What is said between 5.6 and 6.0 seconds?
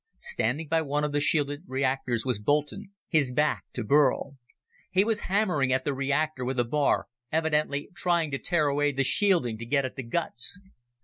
at the